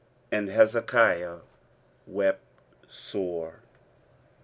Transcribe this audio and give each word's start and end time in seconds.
And 0.31 0.49
Hezekiah 0.49 1.41
wept 2.07 2.41
sore. 2.87 3.59